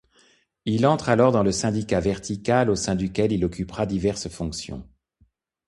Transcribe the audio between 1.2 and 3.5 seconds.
dans le Syndicat vertical, au sein duquel il